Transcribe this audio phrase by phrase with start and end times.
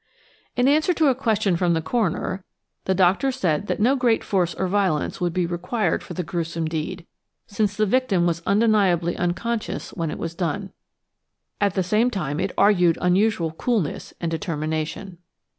[0.55, 2.43] In answer to a question from the coroner,
[2.85, 6.65] the doctor said that no great force or violence would be required for the gruesome
[6.65, 7.05] deed,
[7.45, 10.71] since the victim was undeniably unconscious when it was done.
[11.59, 15.19] At the same time it argued unusual coolness and determination.